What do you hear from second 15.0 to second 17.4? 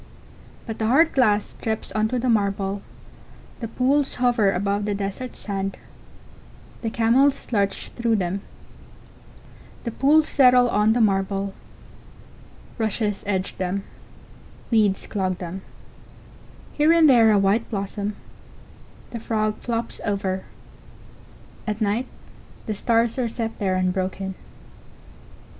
clog them; here and there a